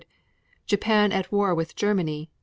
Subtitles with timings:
[0.65, 2.31] Japan at war with Germany.